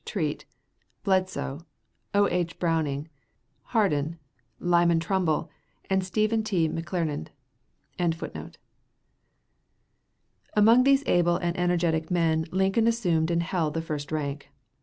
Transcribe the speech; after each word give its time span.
Treat, 0.03 0.45
Bledsoe, 1.03 1.59
O. 2.15 2.27
H. 2.29 2.57
Browning, 2.57 3.07
Hardin, 3.65 4.17
Lyman 4.59 4.99
Trumbull, 4.99 5.51
and 5.91 6.03
Stephen 6.03 6.43
T. 6.43 6.67
McClernand.] 6.67 7.27
Among 10.55 10.83
these 10.85 11.03
able 11.05 11.37
and 11.37 11.55
energetic 11.55 12.09
men 12.09 12.45
Lincoln 12.51 12.87
assumed 12.87 13.29
and 13.29 13.43
held 13.43 13.75
the 13.75 13.81
first 13.83 14.11
rank. 14.11 14.49